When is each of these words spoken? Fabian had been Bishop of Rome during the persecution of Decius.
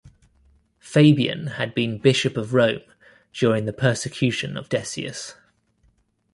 Fabian 0.79 1.45
had 1.45 1.75
been 1.75 1.99
Bishop 1.99 2.35
of 2.35 2.55
Rome 2.55 2.81
during 3.33 3.65
the 3.65 3.71
persecution 3.71 4.57
of 4.57 4.67
Decius. 4.67 5.35